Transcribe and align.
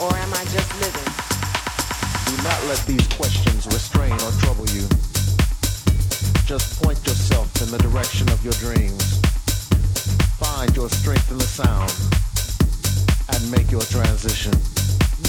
or 0.00 0.14
am 0.14 0.32
I 0.34 0.44
just 0.50 0.70
living? 0.80 1.10
Do 2.26 2.34
not 2.42 2.58
let 2.68 2.80
these 2.86 3.06
questions 3.16 3.66
restrain 3.66 4.12
or 4.12 4.30
trouble 4.42 4.66
you. 4.70 4.86
Just 6.46 6.82
point 6.82 6.98
yourself 7.06 7.50
in 7.62 7.70
the 7.70 7.78
direction 7.78 8.28
of 8.30 8.42
your 8.44 8.54
dreams. 8.54 9.20
Find 10.38 10.74
your 10.76 10.88
strength 10.88 11.30
in 11.30 11.38
the 11.38 11.44
sound 11.44 11.92
and 13.34 13.50
make 13.50 13.70
your 13.70 13.82
transition. 13.82 14.52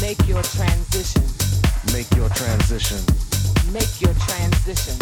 Make 0.02 0.22
your 0.28 0.44
transition. 0.44 1.24
Make 1.94 2.10
your 2.16 2.30
transition. 2.30 3.02
Make 3.74 4.02
your 4.02 4.14
transition. 4.14 4.98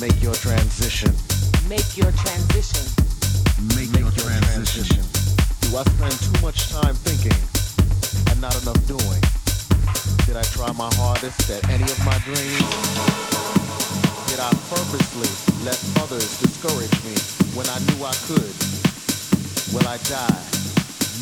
Make 0.00 0.22
your 0.22 0.34
transition. 0.34 1.12
Make 1.68 1.96
your 1.96 2.10
transition. 2.12 2.84
Make, 3.76 3.94
your 3.98 4.10
transition. 4.10 5.04
Do 5.60 5.78
I 5.78 5.84
spend 5.84 6.18
too 6.20 6.42
much 6.42 6.70
time 6.70 6.94
thinking 6.94 7.61
not 8.42 8.60
enough 8.66 8.82
doing? 8.90 9.22
Did 10.26 10.34
I 10.34 10.42
try 10.50 10.66
my 10.74 10.90
hardest 10.98 11.46
at 11.46 11.62
any 11.70 11.86
of 11.86 11.98
my 12.02 12.18
dreams? 12.26 12.58
Did 14.26 14.42
I 14.42 14.50
purposely 14.66 15.30
let 15.62 15.78
others 16.02 16.42
discourage 16.42 16.90
me 17.06 17.14
when 17.54 17.70
I 17.70 17.78
knew 17.86 18.02
I 18.02 18.10
could? 18.26 18.50
Will 19.70 19.86
I 19.86 19.94
die 20.10 20.42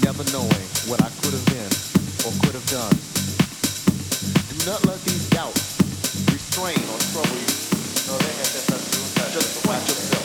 never 0.00 0.24
knowing 0.32 0.64
what 0.88 1.04
I 1.04 1.12
could 1.20 1.36
have 1.36 1.46
been 1.52 1.72
or 2.24 2.32
could 2.40 2.56
have 2.56 2.68
done? 2.72 2.96
Do 4.48 4.56
not 4.64 4.80
let 4.88 4.96
these 5.04 5.28
doubts 5.28 5.76
restrain 6.32 6.80
or 6.88 6.98
trouble 7.12 7.36
you. 7.36 7.52
No 8.08 8.16
dejes 8.16 8.64
esas 8.64 8.80
preguntas. 8.88 9.28
Just 9.36 9.60
point 9.68 9.84
yourself 9.84 10.24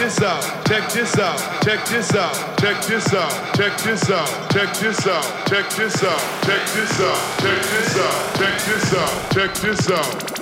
This 0.00 0.22
out, 0.22 0.42
check 0.66 0.90
this 0.92 1.18
out, 1.18 1.38
check 1.62 1.84
this 1.84 2.14
out, 2.14 2.32
check 2.58 2.82
this 2.86 3.12
out, 3.12 3.54
check 3.54 3.76
this 3.82 4.10
out, 4.10 4.50
check 4.50 4.72
this 4.74 5.06
out, 5.06 5.46
check 5.46 5.68
this 5.76 6.02
out, 6.02 6.18
check 6.42 6.66
this 6.72 7.00
out, 7.00 7.38
check 7.38 7.62
this 7.62 7.98
out, 7.98 8.34
check 8.34 8.58
this 8.64 8.94
out, 8.94 9.30
check 9.30 9.54
this 9.54 9.90
out. 9.90 10.39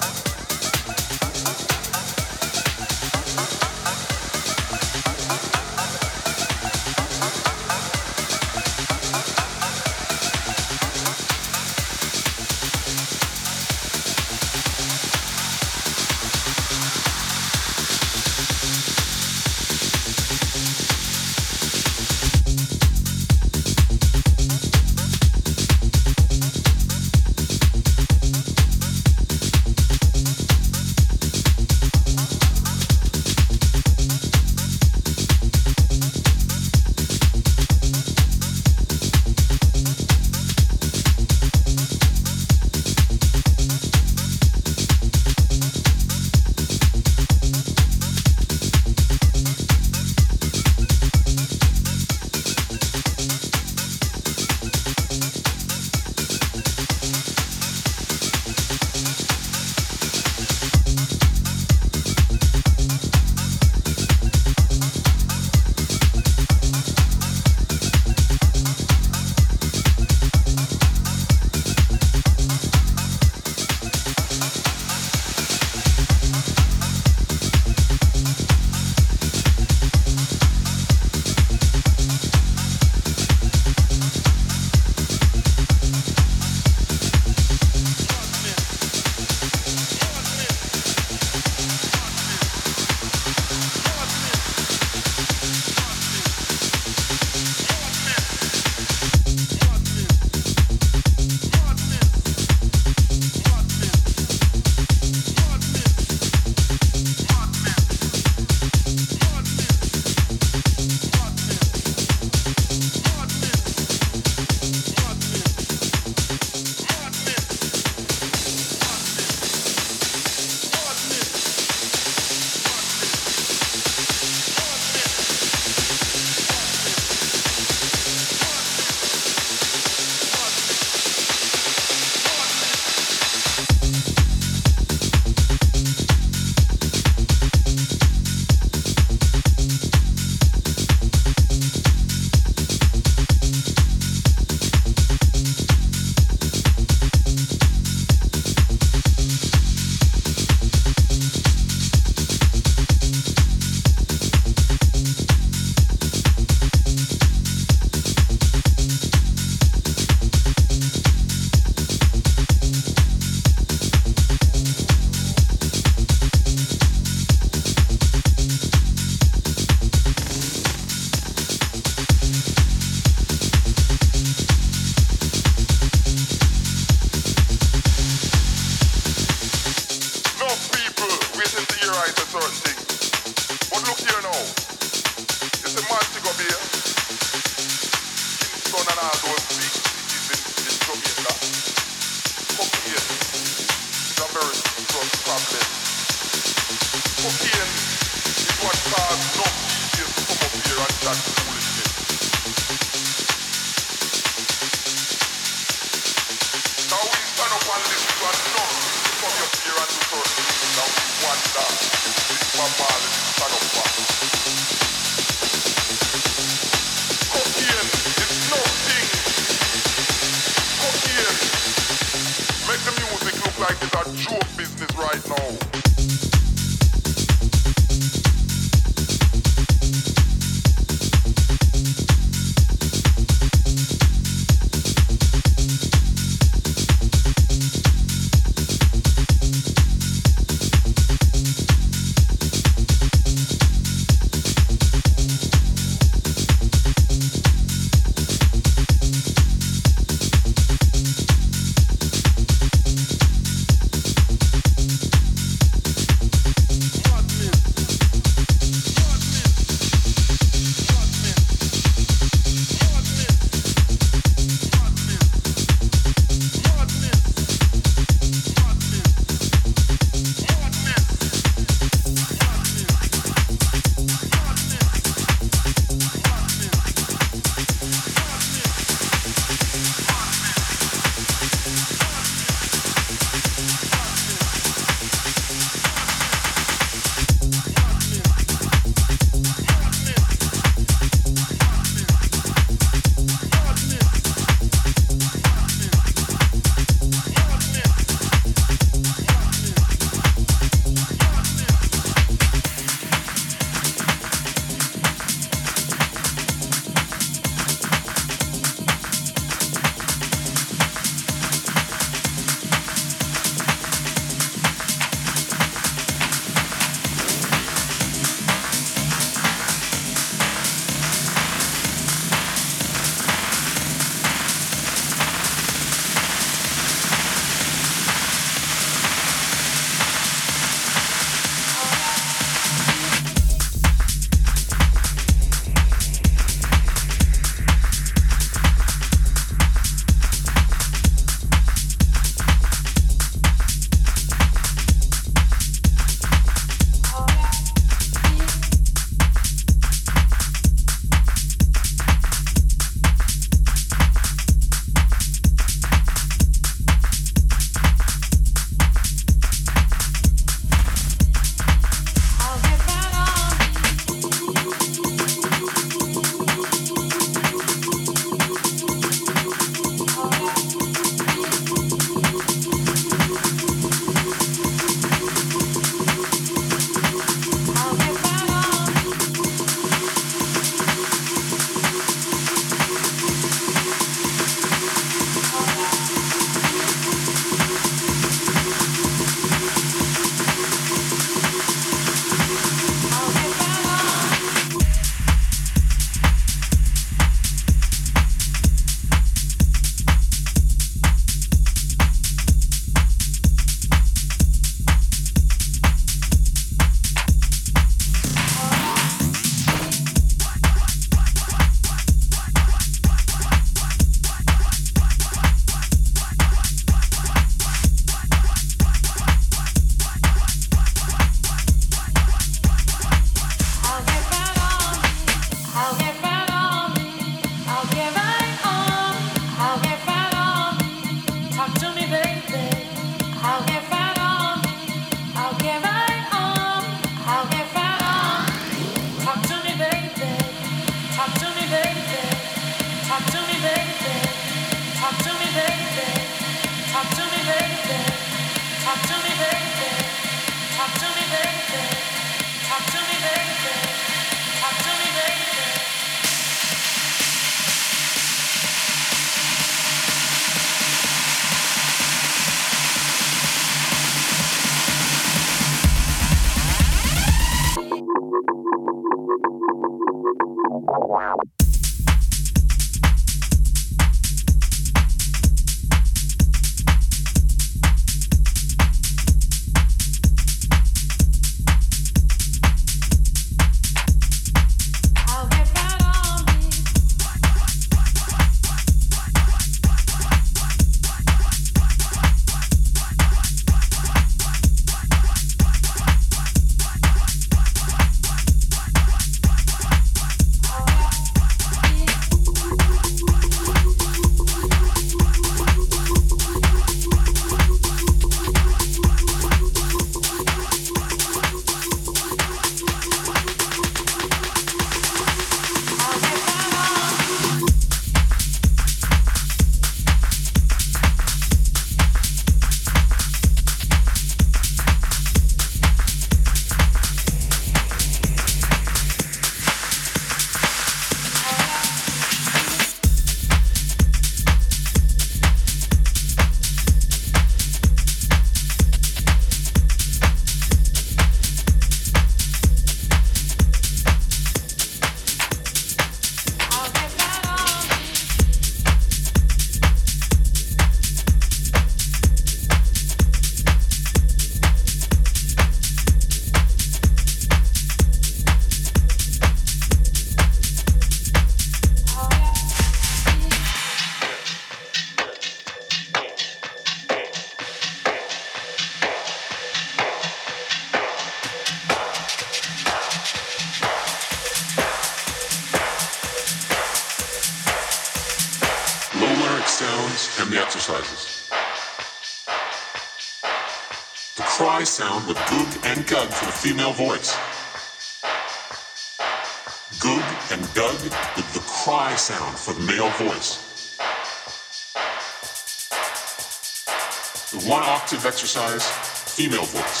Exercise, 598.40 598.88
female 599.36 599.64
voice. 599.64 600.00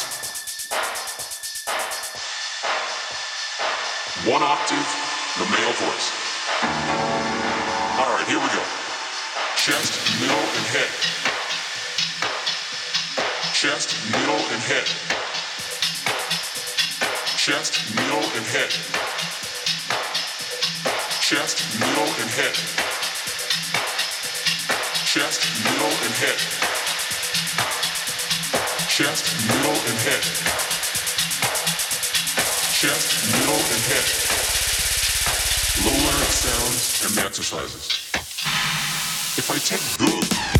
One 4.24 4.42
octave, 4.42 4.88
the 5.36 5.44
male 5.52 5.74
voice. 5.76 6.08
All 8.00 8.08
right, 8.16 8.24
here 8.26 8.40
we 8.40 8.48
go. 8.48 8.64
Chest, 9.60 9.92
middle, 10.22 10.40
and 10.56 10.66
head. 10.72 10.88
Chest, 13.52 13.94
middle, 14.10 14.40
and 14.56 14.62
head 14.62 14.88
chest, 17.36 17.94
middle, 17.96 18.20
and 18.36 18.44
head. 18.52 18.70
Chest, 21.20 21.80
middle, 21.80 22.04
and 22.04 22.30
head. 22.30 22.54
Chest, 25.06 25.64
middle, 25.64 25.88
and 25.88 26.14
head. 26.20 26.79
Chest, 29.00 29.48
middle, 29.48 29.72
and 29.72 29.98
head. 30.04 30.22
Chest, 32.70 33.32
middle, 33.32 33.56
and 33.56 33.82
head. 33.88 34.06
Low 35.86 35.96
larynx 36.04 36.34
sounds 36.34 37.16
and 37.16 37.26
exercises. 37.26 37.88
If 39.38 39.50
I 39.50 39.56
take 39.56 39.80
good 39.96 40.59